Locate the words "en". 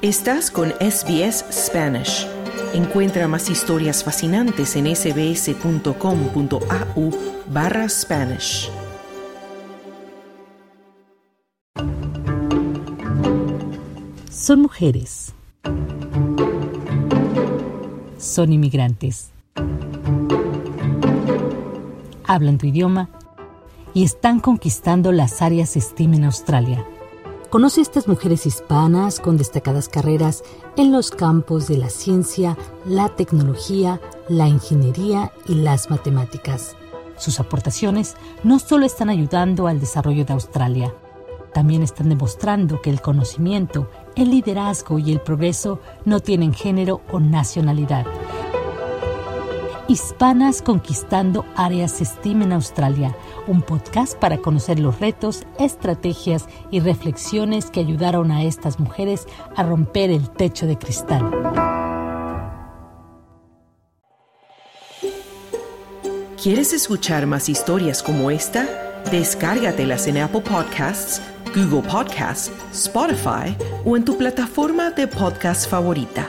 4.76-4.94, 26.14-26.24, 30.76-30.92, 52.42-52.52, 70.06-70.18, 73.96-74.04